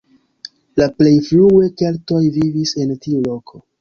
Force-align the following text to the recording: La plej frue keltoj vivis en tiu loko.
La 0.81 0.87
plej 1.01 1.13
frue 1.27 1.69
keltoj 1.83 2.23
vivis 2.39 2.77
en 2.85 2.95
tiu 3.05 3.21
loko. 3.29 3.63